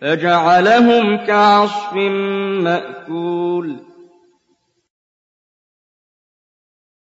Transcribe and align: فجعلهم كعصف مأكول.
فجعلهم 0.00 1.16
كعصف 1.16 1.92
مأكول. 2.62 3.76